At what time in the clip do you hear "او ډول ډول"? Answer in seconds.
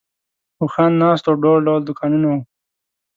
1.33-1.81